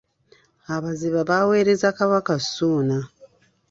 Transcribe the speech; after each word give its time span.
Abaziba 0.75 1.21
baaweereza 1.29 1.89
Kabaka 1.97 2.33
Ssuuna. 2.43 2.97